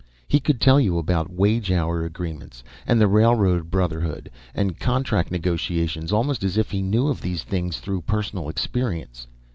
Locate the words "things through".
7.43-8.01